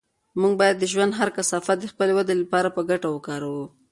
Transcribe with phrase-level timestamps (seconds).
[0.41, 3.65] موږ باید د ژوند هر کثافت د خپلې ودې لپاره په ګټه وکاروو.